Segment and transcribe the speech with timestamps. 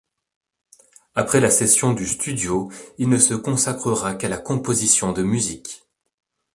[1.13, 5.83] Après la cession du studio il ne se consacrera qu'à la composition de musiques.